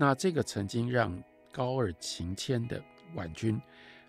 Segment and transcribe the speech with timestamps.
[0.00, 2.80] 那这个曾经让高二情牵的
[3.14, 3.60] 婉君，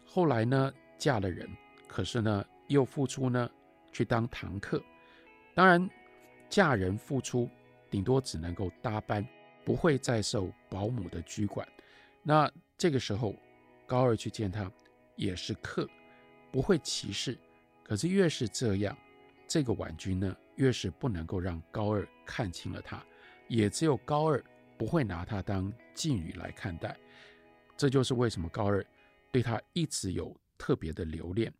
[0.05, 1.49] 后来呢嫁了人，
[1.87, 3.49] 可是呢又复出呢
[3.91, 4.79] 去当堂客。
[5.55, 5.89] 当然，
[6.47, 7.49] 嫁人复出，
[7.89, 9.27] 顶多只能够搭班，
[9.65, 11.67] 不会再受保姆的拘管。
[12.21, 13.35] 那这个时候，
[13.87, 14.71] 高二去见他，
[15.15, 15.89] 也是客，
[16.51, 17.35] 不会歧视。
[17.83, 18.95] 可是越是这样，
[19.47, 23.03] 这个婉君呢，越是不能够让高二看清了他，
[23.47, 24.41] 也只有高二
[24.79, 26.97] 不会拿他当妓女来看待。
[27.75, 28.85] 这就是为什么高二
[29.29, 31.53] 对他一直有特别的留恋。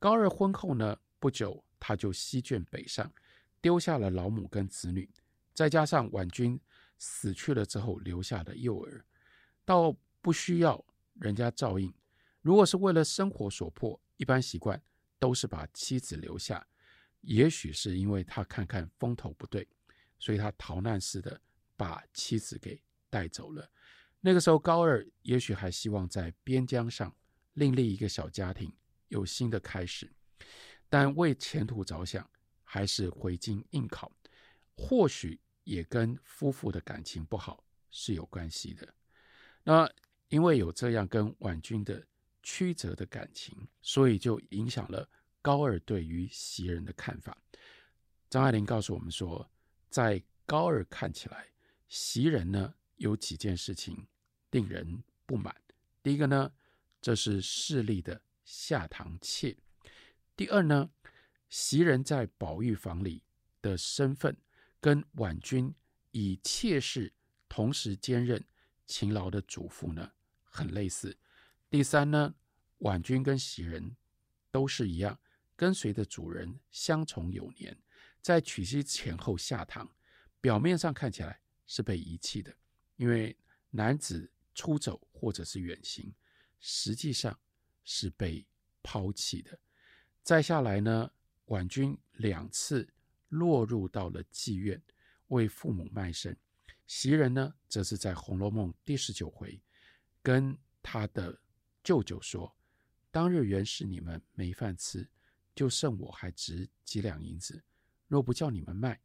[0.00, 3.08] 高二婚后呢，不久他就西眷北上，
[3.60, 5.08] 丢下了老母跟子女，
[5.54, 6.60] 再加上婉君
[6.98, 9.04] 死去了之后留下的幼儿，
[9.64, 10.84] 倒不需要
[11.20, 11.94] 人家照应。
[12.42, 14.82] 如果是为了生活所迫，一般习惯
[15.20, 16.66] 都是把妻子留下。
[17.20, 19.68] 也许是因为他看看风头不对，
[20.18, 21.40] 所以他逃难似的
[21.76, 23.70] 把妻子给带走了。
[24.20, 27.14] 那个时候，高二也许还希望在边疆上
[27.54, 28.72] 另立一个小家庭，
[29.08, 30.12] 有新的开始，
[30.88, 32.28] 但为前途着想，
[32.64, 34.10] 还是回京应考。
[34.76, 38.94] 或许也跟夫妇的感情不好是有关系的。
[39.62, 39.90] 那
[40.28, 42.06] 因为有这样跟婉君的。
[42.48, 45.10] 曲折的感情，所以就影响了
[45.42, 47.36] 高二对于袭人的看法。
[48.30, 49.50] 张爱玲告诉我们说，
[49.90, 51.48] 在高二看起来，
[51.88, 54.06] 袭人呢有几件事情
[54.50, 55.54] 令人不满。
[56.02, 56.52] 第一个呢，
[57.00, 59.56] 这是势利的下堂妾；
[60.36, 60.90] 第二呢，
[61.48, 63.22] 袭人在宝玉房里
[63.60, 64.36] 的身份
[64.80, 65.74] 跟婉君
[66.12, 67.12] 以妾室
[67.48, 68.44] 同时兼任
[68.86, 71.16] 勤劳的主妇呢很类似。
[71.68, 72.34] 第三呢，
[72.78, 73.96] 婉君跟袭人
[74.50, 75.18] 都是一样，
[75.56, 77.76] 跟随着主人相从有年，
[78.22, 79.90] 在娶妻前后下堂，
[80.40, 82.54] 表面上看起来是被遗弃的，
[82.96, 83.36] 因为
[83.70, 86.14] 男子出走或者是远行，
[86.60, 87.38] 实际上
[87.84, 88.46] 是被
[88.82, 89.58] 抛弃的。
[90.22, 91.10] 再下来呢，
[91.46, 92.88] 婉君两次
[93.28, 94.82] 落入到了妓院，
[95.28, 96.34] 为父母卖身；
[96.86, 99.60] 袭人呢，则是在《红楼梦》第十九回
[100.22, 101.38] 跟他的。
[101.86, 102.52] 舅舅说
[103.12, 105.08] ：“当日原是你们没饭吃，
[105.54, 107.62] 就剩我还值几两银子。
[108.08, 109.00] 若不叫你们卖，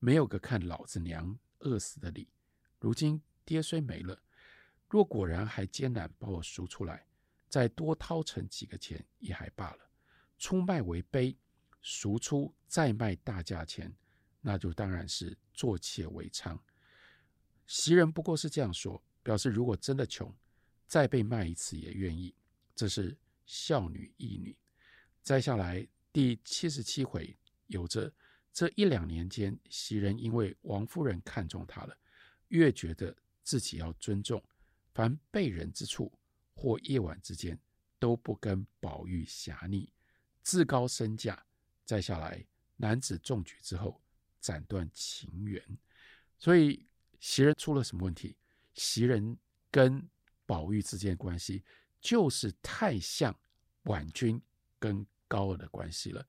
[0.00, 2.28] 没有个看老子娘饿死的理。
[2.78, 4.20] 如今爹虽没了，
[4.88, 7.06] 若果然还艰难把我赎出来，
[7.48, 9.90] 再多掏成几个钱也还罢了。
[10.38, 11.36] 出卖为卑，
[11.80, 13.94] 赎出再卖大价钱，
[14.40, 16.58] 那就当然是做妾为娼。
[17.66, 20.34] 袭人不过是这样说，表示如果真的穷。”
[20.90, 22.34] 再被卖一次也愿意，
[22.74, 23.16] 这是
[23.46, 24.58] 孝女义女。
[25.22, 27.38] 再下来第七十七回，
[27.68, 28.12] 有着
[28.52, 31.96] 这一两年间，袭人因为王夫人看中她了，
[32.48, 34.42] 越觉得自己要尊重，
[34.92, 36.12] 凡被人之处
[36.54, 37.58] 或夜晚之间，
[37.98, 39.92] 都不跟宝玉狭逆，
[40.42, 41.44] 自高身价。
[41.84, 42.44] 再下来
[42.76, 44.00] 男子中举之后，
[44.40, 45.62] 斩断情缘。
[46.38, 46.86] 所以
[47.18, 48.36] 袭人出了什么问题？
[48.74, 49.36] 袭人
[49.70, 50.08] 跟
[50.46, 51.64] 宝玉之间的关系
[52.00, 53.36] 就是太像
[53.84, 54.40] 婉君
[54.78, 56.26] 跟高二的关系了，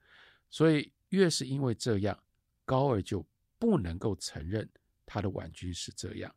[0.50, 2.22] 所以越是因为这样，
[2.66, 3.26] 高二就
[3.58, 4.70] 不能够承认
[5.06, 6.36] 他的婉君是这样，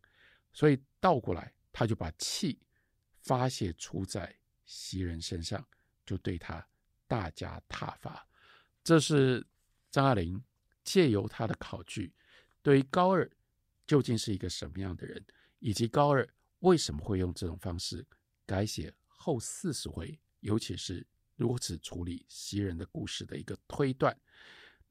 [0.53, 2.61] 所以倒过来他就把气
[3.23, 4.33] 发泄出在
[4.65, 5.67] 袭人身上，
[6.07, 6.65] 就对他
[7.09, 8.25] 大加挞伐。
[8.85, 9.45] 这是
[9.91, 10.41] 张爱玲
[10.85, 12.13] 借由他的考据，
[12.63, 13.31] 对于高二
[13.87, 15.25] 究竟是一个什么样的人，
[15.59, 16.29] 以及高二。
[16.61, 18.07] 为什么会用这种方式
[18.47, 24.19] 改写后四十回，尤其是如此处理袭人的故事的一个推断？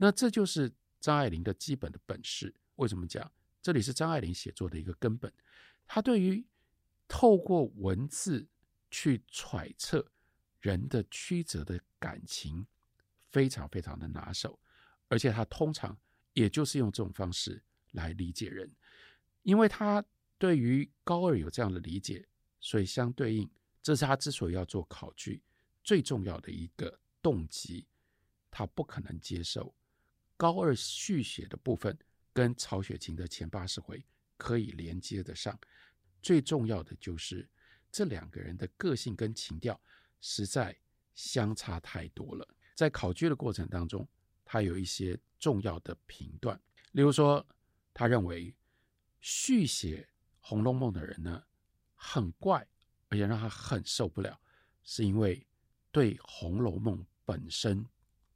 [0.04, 0.70] 那这就是
[1.00, 2.54] 张爱玲的基本的本事。
[2.76, 3.32] 为什么讲
[3.62, 5.32] 这里是张爱玲写作的一个根本？
[5.88, 6.46] 她对于
[7.08, 8.46] 透过文字
[8.92, 10.06] 去揣测
[10.60, 12.68] 人的曲折的感情
[13.30, 14.60] 非常非常的拿手，
[15.08, 15.98] 而且她通常
[16.34, 18.70] 也就是用这种方式来理解人，
[19.44, 20.04] 因为她。
[20.40, 22.28] 对于高二有这样的理解，
[22.60, 23.50] 所以相对应，
[23.82, 25.42] 这是他之所以要做考据
[25.82, 27.88] 最重要的一个动机。
[28.52, 29.74] 他不可能接受
[30.44, 31.98] 高二续写的部分
[32.34, 34.06] 跟曹雪芹的前八十回
[34.36, 35.58] 可以连接得上。
[36.22, 37.50] 最重要的就是
[37.90, 39.80] 这两个人的个性跟情调
[40.20, 40.78] 实在
[41.16, 42.46] 相差太多了。
[42.76, 44.06] 在考据的过程当中，
[44.44, 46.60] 他有一些重要的评断，
[46.92, 47.46] 例如说，
[47.94, 48.54] 他认为
[49.22, 50.06] 续写。
[50.46, 51.42] 《红楼梦》的人呢，
[51.96, 52.68] 很怪，
[53.08, 54.38] 而且让他很受不了，
[54.84, 55.48] 是因为
[55.90, 57.86] 对《红楼梦》本身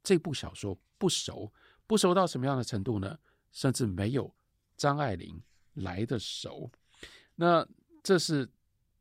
[0.02, 1.52] 这部小说不熟，
[1.88, 3.18] 不熟到什么样的程度呢？
[3.50, 4.32] 甚至没有
[4.76, 5.42] 张爱玲
[5.72, 6.70] 来得熟。
[7.34, 7.66] 那
[8.02, 8.48] 这是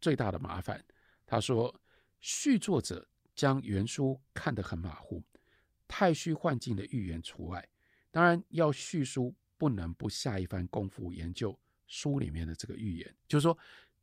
[0.02, 0.84] 最大的麻烦。
[1.26, 1.80] 他说，
[2.22, 3.06] 续作者
[3.36, 5.22] 将原书看得很马虎，
[5.88, 7.68] 太虚幻境的预言除外。
[8.10, 13.16] 当然，要续书不能不下一番功夫研究书里面的这个预言。
[13.28, 13.58] 就是说，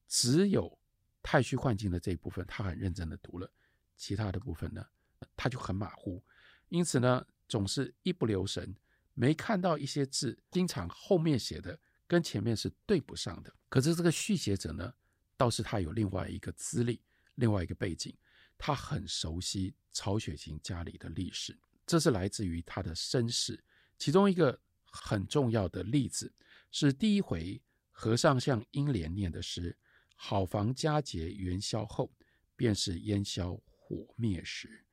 [0.07, 0.79] 只有
[1.23, 3.51] 太虚幻境的这一部分，他很认真的读了，
[3.97, 4.87] 其他的部分呢，
[5.35, 6.23] 他就很马虎。
[6.69, 8.75] 因此呢，总是一不留神，
[9.13, 13.55] 没看到一些字，经常后面写的跟前面是对不上的。
[13.69, 14.93] 可是这个续写者呢，
[15.37, 17.01] 倒是他有另外一个资历，
[17.37, 18.13] 另外一个背景，
[18.59, 21.57] 他很熟悉曹雪芹家里的历史，
[21.87, 23.63] 这是来自于他的身世。
[23.99, 26.35] 其中一个很重要的例子
[26.73, 27.63] 是第一回
[27.93, 29.79] 和尚向英莲念的诗
[30.19, 32.13] ：“好房佳节元宵后，
[32.57, 34.85] 便是烟消火灭时。”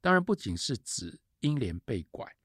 [0.00, 1.20] 当然，不仅是指。
[1.40, 2.36] 英莲被拐，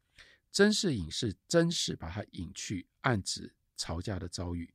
[0.52, 4.74] 甄士隐是甄氏把他引去，暗指曹家的遭遇。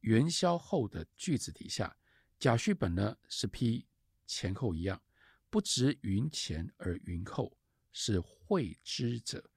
[0.00, 1.96] 元宵后的句子底下，
[2.38, 3.86] 贾续本呢是批
[4.26, 5.02] 前后一样，
[5.50, 7.56] 不知云前而云后，
[7.92, 9.50] 是会知者。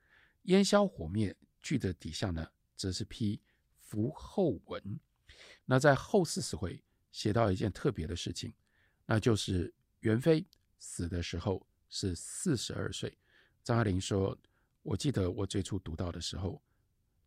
[0.43, 3.41] 烟消火灭句的底下呢，则是批
[3.77, 4.99] 伏后文。
[5.65, 8.53] 那在后四十回写到一件特别的事情，
[9.05, 10.47] 那就是元妃
[10.79, 13.17] 死的时候是四十二岁。
[13.63, 14.37] 张爱玲说
[14.81, 16.61] ：“我记得我最初读到的时候，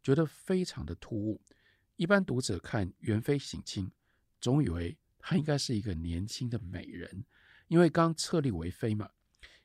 [0.03, 1.41] 觉得非常的突兀。
[1.97, 3.91] 一般读者看元妃省亲，
[4.41, 7.25] 总以为她应该是一个年轻的美人，
[7.69, 9.09] 因为刚册立为妃嘛。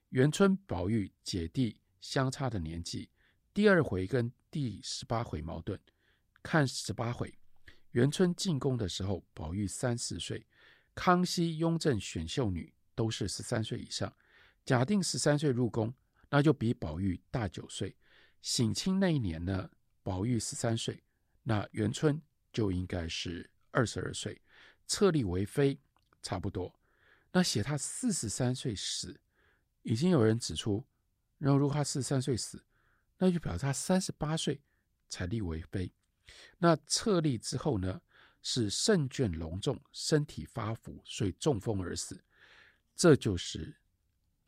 [0.09, 3.09] 元春、宝玉姐弟相差的年纪，
[3.53, 5.79] 第二回跟第十八回矛盾。
[6.43, 7.37] 看十八回，
[7.91, 10.45] 元春进宫的时候，宝玉三四岁；
[10.93, 14.13] 康熙、雍正选秀女都是十三岁以上。
[14.63, 15.91] 假定十三岁入宫。”
[16.29, 17.95] 那就比宝玉大九岁，
[18.41, 19.69] 省亲那一年呢，
[20.03, 21.01] 宝玉十三岁，
[21.43, 22.21] 那元春
[22.51, 24.41] 就应该是二十二岁，
[24.85, 25.79] 册立为妃
[26.21, 26.77] 差不多。
[27.31, 29.19] 那写他四十三岁死，
[29.83, 30.85] 已经有人指出，
[31.37, 32.61] 然后如果他四十三岁死，
[33.17, 34.61] 那就表示他三十八岁
[35.07, 35.93] 才立为妃。
[36.57, 38.01] 那册立之后呢，
[38.41, 42.21] 是胜券隆重，身体发福，所以中风而死。
[42.95, 43.77] 这就是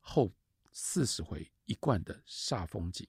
[0.02, 0.34] 后。
[0.72, 3.08] 四十回一贯的煞风景，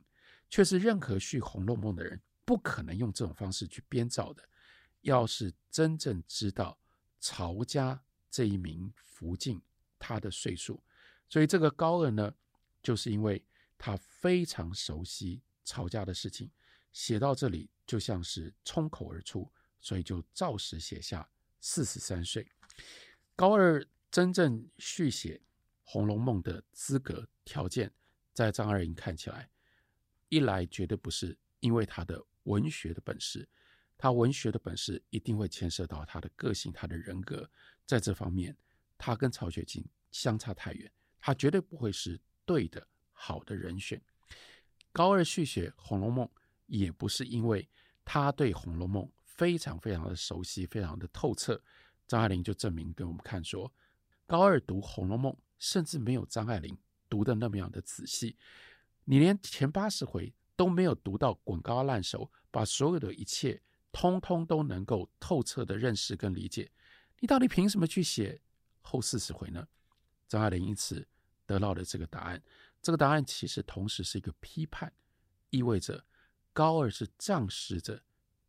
[0.48, 4.42] 却是任何续《红楼梦》的人不可能用这种方式去编造的。
[5.02, 6.78] 要是真正知道
[7.20, 9.60] 曹家这一名福晋
[9.98, 10.82] 他的岁数，
[11.28, 12.34] 所以这个高二呢，
[12.82, 13.44] 就是因为
[13.78, 16.50] 他非常熟悉曹家的事情，
[16.92, 21.28] 写到这里就像是冲口而出，所以就照实写下
[21.60, 22.50] 四十三岁。
[23.36, 25.40] 高二真正续写。
[25.92, 27.92] 《红楼梦》的资格条件，
[28.32, 29.50] 在张爱玲看起来，
[30.28, 33.48] 一来绝对不是因为他的文学的本事，
[33.98, 37.50] 他文学的本事一定会牵涉到他的个性、他的人格，
[37.84, 38.56] 在这方面，
[38.96, 40.88] 他跟曹雪芹相差太远，
[41.18, 44.00] 他绝对不会是对的好的人选。
[44.92, 46.24] 高二续写《红楼梦》，
[46.66, 47.68] 也不是因为
[48.04, 51.60] 他对《红楼梦》非常非常的熟悉、非常的透彻，
[52.06, 53.72] 张爱玲就证明给我们看说，
[54.24, 55.32] 高二读《红楼梦》。
[55.60, 56.74] 甚至没有张爱玲
[57.10, 58.38] 读的那么样的仔细，
[59.04, 63.60] 你连前八十回都没有读到滚瓜烂熟，把所有的一切
[63.92, 66.70] 通通都能够透彻的认识跟理解，
[67.18, 68.40] 你到底凭什么去写
[68.80, 69.66] 后四十回呢？
[70.28, 71.06] 张爱玲因此
[71.44, 72.40] 得到了这个答案，
[72.80, 74.92] 这个答案其实同时是一个批判，
[75.50, 76.04] 意味着
[76.52, 78.00] 高二是仗势着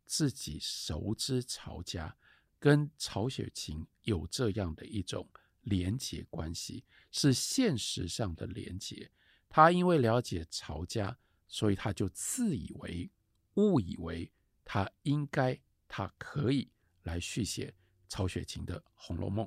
[0.06, 2.16] 自己熟知曹家，
[2.60, 5.28] 跟曹雪芹有这样的一种。
[5.62, 9.10] 连结关系是现实上的连结。
[9.48, 11.16] 他因为了解曹家，
[11.46, 13.10] 所以他就自以为、
[13.54, 14.32] 误以为
[14.64, 16.70] 他应该、他可以
[17.02, 17.74] 来续写
[18.08, 19.46] 曹雪芹的《红楼梦》。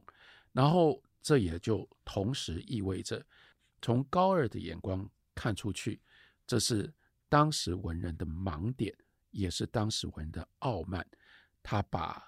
[0.52, 3.26] 然后，这也就同时意味着，
[3.82, 6.00] 从高二的眼光看出去，
[6.46, 6.94] 这是
[7.28, 8.96] 当时文人的盲点，
[9.32, 11.06] 也是当时文人的傲慢。
[11.64, 12.20] 他把《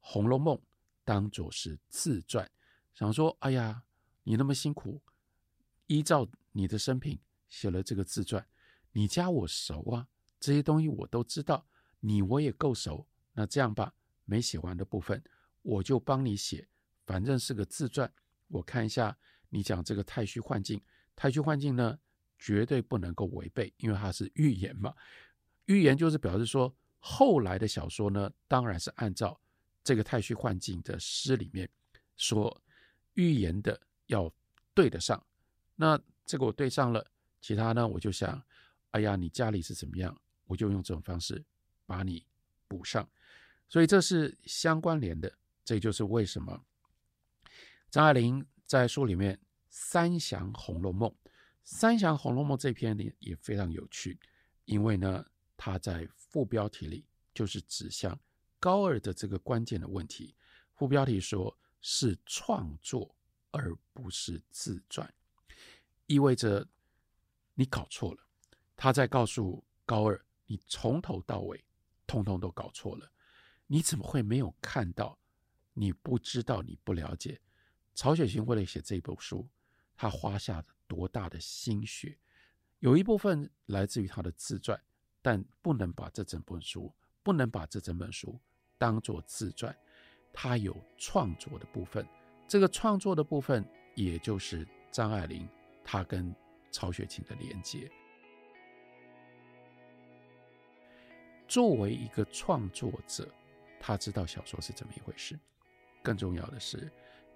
[0.00, 0.56] 红楼梦》
[1.04, 2.50] 当作是自传。
[2.92, 3.84] 想说，哎呀，
[4.24, 5.00] 你那么辛苦，
[5.86, 7.18] 依照你的生平
[7.48, 8.46] 写了这个自传，
[8.92, 10.06] 你家我熟啊，
[10.38, 11.66] 这些东西我都知道，
[12.00, 13.06] 你我也够熟。
[13.32, 13.94] 那这样吧，
[14.24, 15.22] 没写完的部分
[15.62, 16.68] 我就帮你写，
[17.06, 18.12] 反正是个自传。
[18.48, 19.16] 我看一下，
[19.48, 20.82] 你讲这个太虚幻境，
[21.16, 21.98] 太虚幻境呢，
[22.38, 24.94] 绝对不能够违背，因为它是预言嘛。
[25.66, 29.40] 预言就是表示说，后来的小说呢，当然是按照
[29.82, 31.66] 这个太虚幻境的诗里面
[32.16, 32.60] 说。
[33.14, 34.32] 预言的要
[34.74, 35.24] 对得上，
[35.76, 38.42] 那这个我对上了，其他呢，我就想，
[38.92, 41.44] 哎呀，你家里是怎么样，我就用这种方式
[41.86, 42.24] 把你
[42.68, 43.08] 补上，
[43.68, 45.32] 所以这是相关联的，
[45.64, 46.64] 这就是为什么
[47.90, 49.38] 张爱玲在书里面
[49.68, 51.10] 三详《红楼梦》，
[51.64, 54.18] 三详《红楼梦》这篇呢也非常有趣，
[54.64, 55.26] 因为呢，
[55.56, 58.18] 它在副标题里就是指向
[58.60, 60.34] 高二的这个关键的问题。
[60.74, 63.14] 副标题说是创作
[63.50, 65.12] 而不是自传，
[66.06, 66.66] 意味着
[67.54, 68.26] 你搞错了。
[68.76, 71.62] 他在告诉高二，你从头到尾
[72.06, 73.10] 通通都搞错了。
[73.66, 75.18] 你怎么会没有看到？
[75.72, 77.40] 你不知道，你不了解。
[77.94, 79.48] 曹雪芹为了写这部书，
[79.94, 82.18] 他花下了多大的心血？
[82.80, 84.80] 有一部分来自于他的自传，
[85.22, 88.40] 但不能把这整本书，不能把这整本书
[88.78, 89.76] 当做自传。
[90.32, 92.06] 他有创作的部分，
[92.46, 95.48] 这个创作的部分，也就是张爱玲
[95.84, 96.34] 他跟
[96.70, 97.90] 曹雪芹的连接。
[101.48, 103.28] 作为一个创作者，
[103.80, 105.38] 他知道小说是怎么一回事。
[106.02, 106.90] 更重要的是，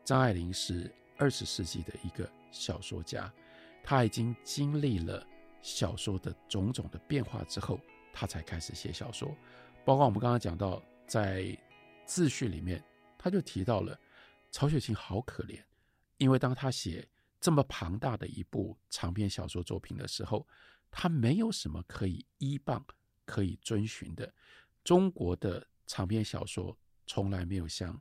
[0.04, 3.30] 张爱玲是二十世纪的一个小说家，
[3.82, 5.26] 她已经经历了
[5.60, 7.78] 小说的种种的变化之后，
[8.12, 9.36] 她才开始写小说。
[9.84, 11.44] 包括我们刚刚讲到，在
[12.06, 12.84] 自序里面，
[13.18, 13.98] 他就提到了
[14.50, 15.62] 曹雪芹好可怜，
[16.18, 17.08] 因为当他写
[17.40, 20.46] 这么庞大的一部长篇小说作品的时候，
[20.90, 22.84] 他没有什么可以依傍、
[23.24, 24.32] 可以遵循的。
[24.84, 27.94] 中国的长篇小说从来没有像《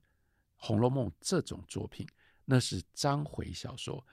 [0.55, 2.07] 红楼梦》这种作品，
[2.45, 3.97] 那是章回小说。《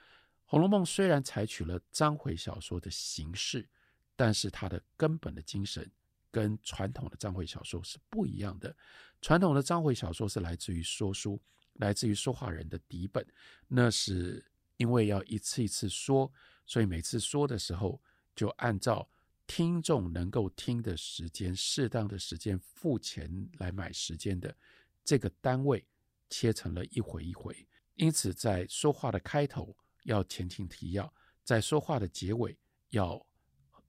[0.45, 3.67] 红楼梦》虽然采取了章回小说的形式，
[4.15, 5.89] 但是它的根本的精神
[6.31, 8.75] 跟传统的章回小说是不一样的。
[9.21, 11.39] 传统的章回小说是来自于说书，
[11.73, 13.25] 来自于说话人的底本，
[13.67, 14.43] 那是
[14.77, 16.31] 因为要一次一次说，
[16.65, 18.01] 所以每次说的时候
[18.35, 19.07] 就按照
[19.45, 24.55] 听众能够听的时间、适当的时间付钱来买时间的
[25.03, 25.85] 这个单位。
[26.33, 32.57] 切成了一回一回，因此在说话的开头要前情提要，在说话的结尾
[32.91, 33.21] 要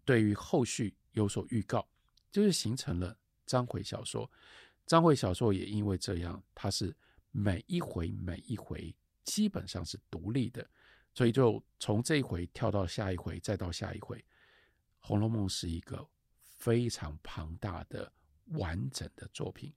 [0.05, 1.89] 对于后续有所预告，
[2.33, 4.29] 就是形成了章回小说。
[4.87, 6.95] 章回小说也因为这样，它是
[7.31, 10.69] 每一回每一回基本上是独立的，
[11.15, 14.19] 所以就从这一回跳到下一回，再到下一回。
[14.99, 16.05] 《红楼梦》是一个
[16.43, 18.13] 非常庞大的
[18.47, 19.73] 完整的作品。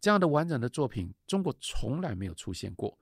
[0.00, 2.98] 这样的完整的作品，中国从来没有出现过。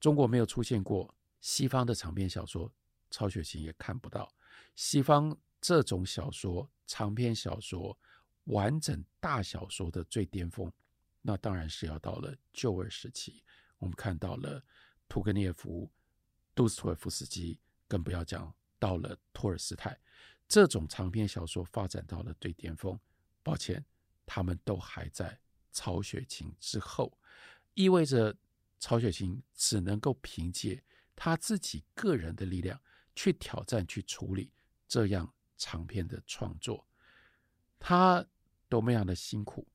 [0.00, 2.72] 中国没有出现过西方的长篇小说，
[3.10, 4.32] 曹雪芹也看不到
[4.74, 7.98] 西方这种小说、长篇小说、
[8.46, 10.72] 完整大小说的最巅峰。
[11.22, 13.44] 那当然是要到了旧二时期，
[13.78, 14.64] 我们看到了
[15.08, 15.90] 屠格涅夫、
[16.54, 19.98] 杜斯妥也夫斯基，更不要讲到了托尔斯泰，
[20.48, 22.98] 这种长篇小说发展到了最巅峰。
[23.42, 23.84] 抱歉，
[24.24, 25.38] 他们都还在。
[25.72, 27.18] 曹雪芹之后，
[27.74, 28.34] 意味着
[28.78, 30.82] 曹雪芹只能够凭借
[31.14, 32.80] 他自己个人的力量
[33.14, 34.50] 去挑战、去处理
[34.88, 36.88] 这样长篇的创作。
[37.78, 38.26] 他
[38.68, 39.66] 多么样的辛苦，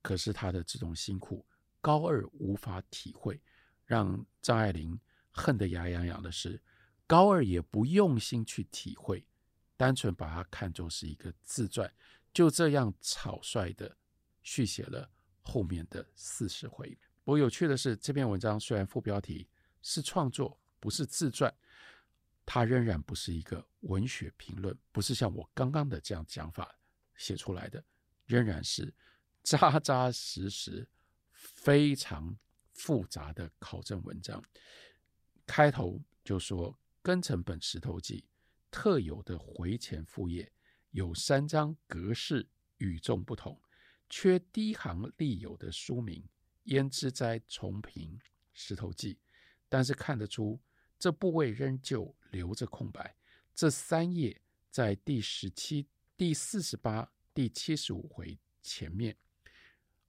[0.00, 1.44] 可是他的这种辛苦，
[1.80, 3.40] 高二无法体会。
[3.84, 4.98] 让张爱玲
[5.30, 6.60] 恨得牙痒痒的是，
[7.06, 9.26] 高二也不用心去体会，
[9.76, 11.92] 单纯把它看作是一个自传，
[12.32, 13.96] 就这样草率的
[14.42, 15.10] 续写了。
[15.44, 16.96] 后面的四十回。
[17.24, 19.48] 不过有趣的是，这篇文章虽然副标题
[19.82, 21.52] 是创作，不是自传，
[22.46, 26.72] 它仍然不是一个文学评论，不是像我刚刚的这样讲法
[27.16, 27.84] 写出来的，
[28.32, 28.94] 仍然是
[29.42, 30.88] 扎扎实实、
[31.32, 32.34] 非常
[32.72, 34.42] 复杂的考证文章。
[35.44, 38.24] 开头就说：“庚辰本石头记
[38.70, 40.50] 特有的回前副页
[40.92, 42.48] 有三章，格式
[42.78, 43.60] 与众不同。”
[44.08, 46.26] 缺第一行立有的书名，
[46.64, 48.18] 焉知哉重评
[48.54, 49.18] 石头记？
[49.68, 50.58] 但是看得出
[50.98, 53.14] 这部位仍旧留着空白。
[53.54, 55.86] 这三页在第十七、
[56.16, 59.16] 第四十八、第七十五回前面，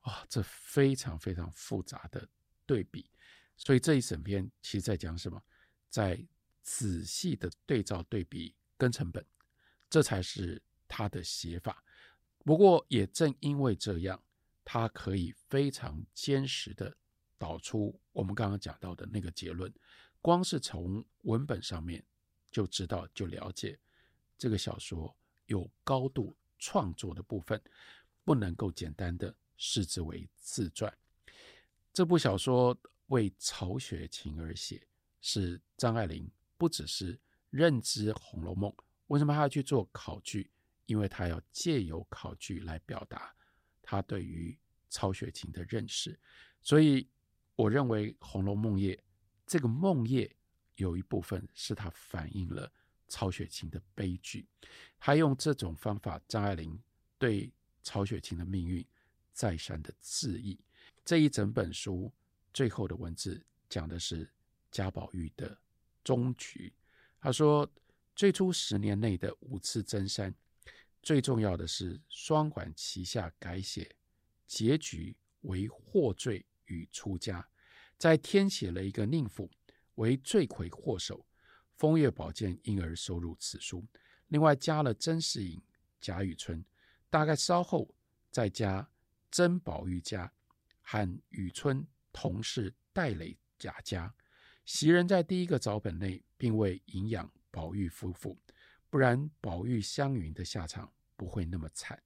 [0.02, 2.28] 啊、这非常非常复杂的
[2.66, 3.10] 对比。
[3.56, 5.42] 所以这一整篇其实在讲什么？
[5.90, 6.26] 在
[6.62, 9.26] 仔细的对照对比跟成本，
[9.90, 11.84] 这才是他的写法。
[12.44, 14.22] 不过，也正因为这样，
[14.66, 16.98] 他可以非常坚实的
[17.38, 19.72] 导出我们刚刚讲到的那个结论。
[20.20, 22.04] 光是从文本上面
[22.50, 23.80] 就知道、就了解，
[24.38, 25.16] 这个小说
[25.46, 27.62] 有高度创作的部分，
[28.24, 30.92] 不能够简单的视之为自传。
[31.92, 32.78] 这部小说
[33.08, 34.88] 为曹雪芹而写，
[35.20, 38.72] 是张爱玲不只是认知《红楼梦》，
[39.08, 40.50] 为什么还要去做考据？
[40.86, 43.36] 因为他要借由考据来表达
[43.82, 44.58] 他对于
[44.90, 46.18] 曹雪芹的认识，
[46.62, 47.10] 所以
[47.58, 49.04] 我认为《红楼梦》业
[49.46, 50.34] 这个梦夜
[50.76, 52.72] 有一部分是他反映了
[53.14, 54.48] 曹雪芹的悲剧。
[54.98, 56.82] 他用这种方法，张爱玲
[57.20, 57.54] 对
[57.84, 58.84] 曹雪芹的命运
[59.32, 60.60] 再三的质疑。
[61.06, 62.12] 这一整本书
[62.52, 64.28] 最后的文字讲的是
[64.72, 65.56] 贾宝玉的
[66.04, 66.74] 终局。
[67.20, 67.72] 他说，
[68.16, 70.34] 最初十年内的五次增删，
[71.04, 73.96] 最重要的是双管齐下改写，
[74.48, 77.48] 结局为获罪与出家，
[78.00, 79.52] 再添写了一个宁府
[79.96, 81.24] 为罪魁祸首，
[81.84, 83.86] 风月宝鉴因而收入此书。
[84.30, 85.62] 另外加了甄士隐、
[86.00, 86.64] 贾雨村，
[87.10, 87.94] 大概稍后
[88.32, 88.90] 再加
[89.30, 90.32] 甄宝玉家。
[90.82, 94.16] 和雨村同是戴垒贾家，
[94.64, 98.40] 袭人在第一个早本内并未营养宝玉夫妇，
[98.90, 102.02] 不然宝玉湘云的下场不会那么惨。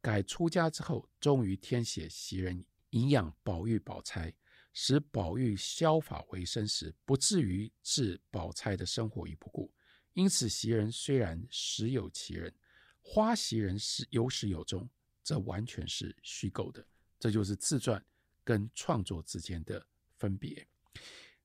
[0.00, 4.34] 改出家之后，终于添写袭人营养宝玉宝钗，
[4.72, 9.72] 使宝玉削发为僧时，不至于置宝钗的生活于不顾。
[10.12, 12.54] 因此，袭人虽然实有其人，
[13.00, 14.88] 花袭人是有始有终，
[15.22, 16.86] 这完全是虚构的。
[17.18, 18.04] 这就是自传。
[18.42, 19.86] 跟创作之间的
[20.16, 20.66] 分别。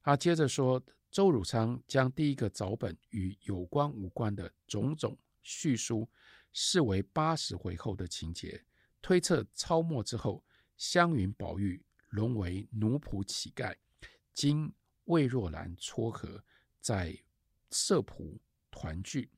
[0.01, 6.10] 他接着说，周汝昌将第一个早本与有关无关的种种叙述
[6.51, 8.65] 视为八十回后的情节，
[9.03, 10.44] 推测抄末之后，
[10.77, 13.75] 湘云、宝玉沦为奴仆乞丐，
[14.34, 16.43] 经魏若兰撮合，
[16.79, 17.15] 在
[17.69, 18.39] 社仆
[18.72, 19.29] 团聚，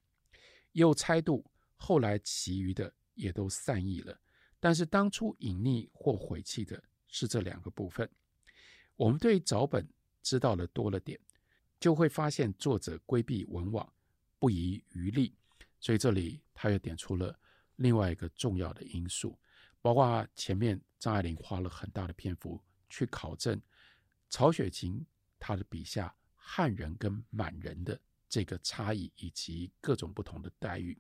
[0.72, 4.17] 又猜度后来其余的也都散佚了。
[4.60, 6.81] 但是当初隐匿或毁弃的。
[7.10, 8.07] 是这两个部分，
[8.98, 9.88] 我们对早本
[10.22, 11.17] 知道的多了点，
[11.79, 13.93] 就会发现作者规避文网，
[14.38, 15.34] 不遗余力。
[15.79, 17.39] 所以这里他又点出了
[17.77, 19.39] 另外一个重要的因素，
[19.81, 23.62] 包括前面张爱玲花了很大的篇幅去考证
[24.29, 25.06] 曹雪芹
[25.39, 30.97] 他的笔下汉人跟满人的这个差异，以及各种不同的待遇。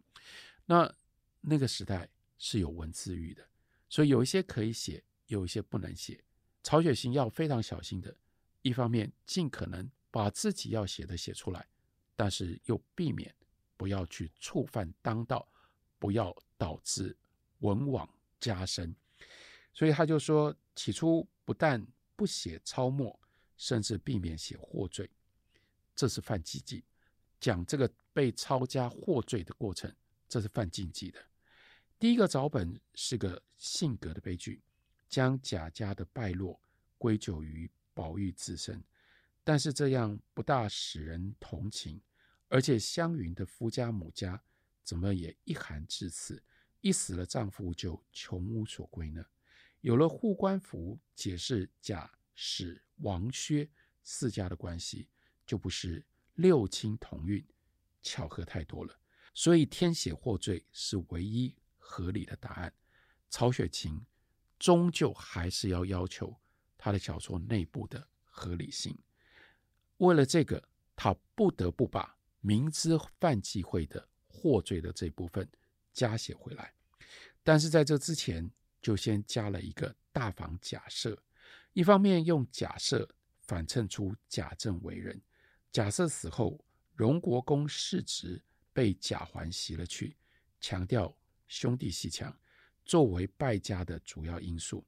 [0.65, 0.93] 那
[1.41, 3.47] 那个时代是有文字狱的，
[3.89, 5.03] 所以有一些可以写。
[5.27, 6.23] 有一些不能写，
[6.63, 8.15] 曹雪芹要非常小心的，
[8.61, 11.67] 一方面尽可能把自己要写的写出来，
[12.15, 13.35] 但是又避免
[13.75, 15.45] 不要去触犯当道，
[15.99, 17.13] 不要导致
[17.59, 18.95] 文网加深。
[19.77, 21.85] 所以他就说，起初不但
[22.15, 23.19] 不写抄末，
[23.57, 25.07] 甚至避免写获罪，
[25.95, 26.83] 这是犯忌忌。
[27.39, 29.95] 讲这个被抄家获罪的过程，
[30.27, 31.23] 这是犯禁忌的。
[31.99, 34.63] 第一个早本是个性格的悲剧。
[35.07, 36.59] 将贾家的败落
[36.97, 38.83] 归咎于宝玉自身，
[39.41, 42.01] 但是这样不大使人同情。
[42.49, 44.43] 而且湘云的夫家母家
[44.83, 46.43] 怎么也一寒至此，
[46.81, 49.23] 一死了丈夫就穷无所归呢？
[49.87, 53.69] 有了护官符解释贾史王薛
[54.03, 55.07] 四家的关系，
[55.45, 57.41] 就不是六亲同运，
[58.01, 58.99] 巧合太多了。
[59.33, 62.73] 所以添写获罪是唯一合理的答案。
[63.29, 64.05] 曹雪芹。
[64.59, 66.35] 终究还是要要求
[66.79, 68.97] 他的小说内部的合理性。
[69.97, 75.47] 为了这个，他不得不把明知犯忌讳的获罪的这部分
[75.93, 76.73] 加写回来。
[77.43, 78.49] 但是在这之前，
[78.87, 81.21] 就先加了一个大房假设：
[81.73, 83.05] 一方面用假设
[83.41, 85.13] 反衬出贾政为人；
[85.73, 90.15] 假设死后荣国公世侄被贾环袭了去，
[90.61, 91.13] 强调
[91.49, 92.33] 兄弟鬩墙。
[92.85, 94.87] 作为败家的主要因素，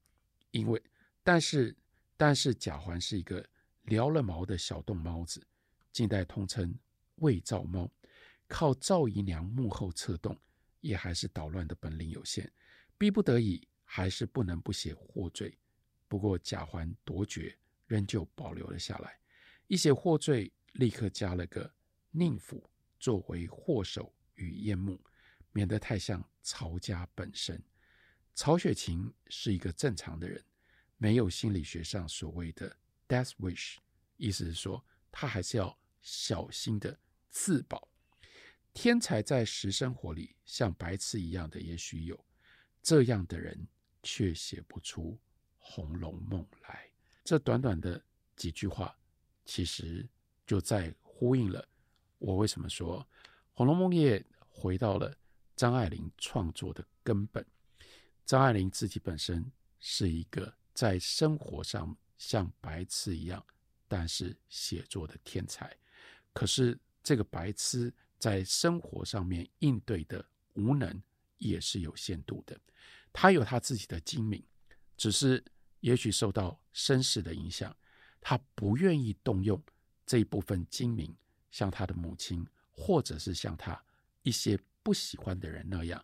[0.51, 0.81] 因为
[1.21, 1.75] 但是
[2.15, 3.45] 但是贾环是一个
[3.87, 5.45] 燎了毛的小动猫子，
[5.91, 6.73] 近代通称
[7.15, 7.91] 魏造猫，
[8.47, 10.39] 靠赵姨娘幕后策动，
[10.79, 12.49] 也还是捣乱的本领有限，
[12.97, 15.57] 逼不得已还是不能不写获罪。
[16.07, 19.19] 不过贾环夺爵仍旧保留了下来，
[19.65, 21.73] 一写获罪，立刻加了个
[22.11, 25.03] 宁府作为祸首与烟幕，
[25.51, 27.59] 免得太像曹家本身。
[28.35, 30.45] 曹雪芹是一个正常的人，
[30.97, 33.77] 没有心理学上所谓的 death wish，
[34.17, 36.99] 意思是说他还是要小心的
[37.31, 37.89] 自保。
[38.71, 42.23] 天才在实生活里像白痴一样的，也许有
[42.83, 43.67] 这样的人，
[44.03, 45.11] 却写不出
[45.57, 46.89] 《红楼梦》来。
[47.23, 48.01] 这短短的
[48.35, 48.95] 几句话，
[49.45, 50.07] 其实
[50.47, 51.67] 就在呼应了
[52.17, 53.01] 我为什么说
[53.53, 55.15] 《红楼梦》也回到了
[55.55, 57.45] 张爱玲创作的根本。
[58.25, 63.43] 张爱玲自己本身是一个在生活上像白痴一样，
[63.87, 65.75] 但是写作的天才。
[66.33, 71.01] 可是这个白痴在生活上面应对的无能
[71.37, 72.59] 也是有限度的。
[73.11, 74.43] 他有他自己的精明，
[74.97, 75.43] 只是
[75.79, 77.75] 也许受到身世的影响，
[78.21, 79.61] 他不愿意动用
[80.05, 81.15] 这一部分精明，
[81.51, 83.83] 像他的母亲，或者是像他
[84.21, 86.03] 一些不喜欢的人那样，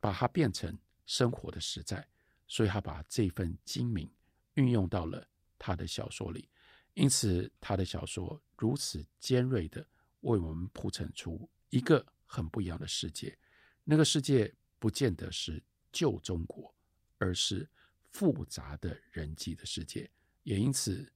[0.00, 2.06] 把它变成生活的实在。
[2.48, 4.10] 所以他把这份精明
[4.54, 5.26] 运用到了
[5.58, 6.50] 他的小说里，
[6.92, 9.80] 因此他的小说如此尖锐地
[10.20, 13.34] 为我们铺陈出一个很不一样的世界。
[13.84, 15.62] 那个世界不见得是
[15.92, 16.74] 旧中国，
[17.18, 17.68] 而是
[18.10, 20.10] 复杂的人际的世界。
[20.42, 21.12] 也因此，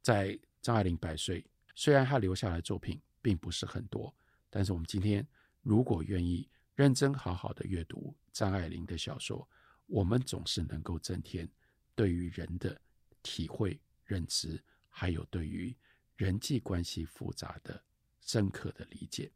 [0.00, 4.14] 在张爱玲百岁，虽然她留下来作品并不是很多，
[4.48, 5.26] 但是我们今天
[5.62, 9.46] 如果愿意认真好好的阅读张爱玲的小说，
[9.86, 11.48] 我们总是能够增添
[11.94, 12.80] 对于人的
[13.22, 15.76] 体会、认知，还有对于
[16.16, 17.82] 人际关系复杂的
[18.20, 19.30] 深刻的理解。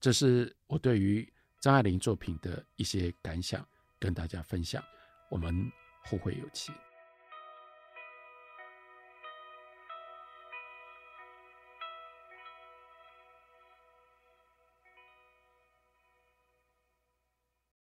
[0.00, 3.68] 这是我对于张爱玲作品的一些感想，
[4.00, 4.82] 跟大家分享。
[5.28, 5.54] 我们
[6.02, 6.72] 后会有期。